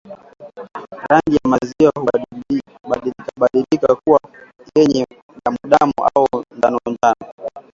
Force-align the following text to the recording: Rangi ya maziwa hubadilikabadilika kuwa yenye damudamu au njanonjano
Rangi 1.09 1.35
ya 1.35 1.49
maziwa 1.49 1.91
hubadilikabadilika 2.83 3.95
kuwa 3.95 4.19
yenye 4.75 5.05
damudamu 5.45 5.93
au 6.15 6.27
njanonjano 6.57 7.33